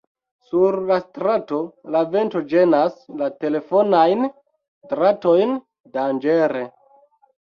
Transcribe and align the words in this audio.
Sur 0.51 0.75
la 0.91 0.95
strato, 1.01 1.59
la 1.95 2.01
vento 2.15 2.41
ĝenas 2.53 2.95
la 3.19 3.27
telefonajn 3.45 4.27
dratojn 4.95 5.55
danĝere. 5.99 6.65